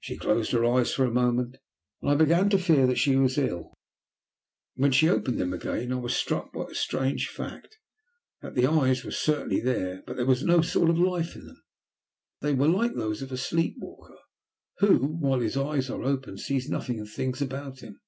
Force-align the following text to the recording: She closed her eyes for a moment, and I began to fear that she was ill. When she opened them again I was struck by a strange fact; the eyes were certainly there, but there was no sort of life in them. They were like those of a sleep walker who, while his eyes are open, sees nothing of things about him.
She 0.00 0.16
closed 0.18 0.50
her 0.50 0.64
eyes 0.64 0.92
for 0.92 1.04
a 1.04 1.12
moment, 1.12 1.56
and 2.00 2.10
I 2.10 2.16
began 2.16 2.50
to 2.50 2.58
fear 2.58 2.84
that 2.88 2.98
she 2.98 3.14
was 3.14 3.38
ill. 3.38 3.72
When 4.74 4.90
she 4.90 5.08
opened 5.08 5.38
them 5.38 5.52
again 5.52 5.92
I 5.92 5.98
was 5.98 6.16
struck 6.16 6.52
by 6.52 6.64
a 6.64 6.74
strange 6.74 7.28
fact; 7.28 7.78
the 8.42 8.66
eyes 8.66 9.04
were 9.04 9.12
certainly 9.12 9.60
there, 9.60 10.02
but 10.04 10.16
there 10.16 10.26
was 10.26 10.42
no 10.42 10.62
sort 10.62 10.90
of 10.90 10.98
life 10.98 11.36
in 11.36 11.46
them. 11.46 11.62
They 12.40 12.54
were 12.54 12.66
like 12.66 12.96
those 12.96 13.22
of 13.22 13.30
a 13.30 13.36
sleep 13.36 13.76
walker 13.78 14.18
who, 14.78 15.06
while 15.20 15.38
his 15.38 15.56
eyes 15.56 15.88
are 15.88 16.02
open, 16.02 16.38
sees 16.38 16.68
nothing 16.68 16.98
of 16.98 17.08
things 17.12 17.40
about 17.40 17.84
him. 17.84 18.00